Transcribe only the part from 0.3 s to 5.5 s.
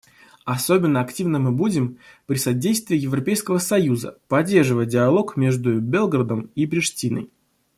Особенно активно мы будем, при содействии Европейского союза, поддерживать диалог